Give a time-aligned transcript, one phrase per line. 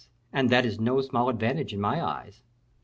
[0.33, 2.41] And that is no small advantage in my eyes."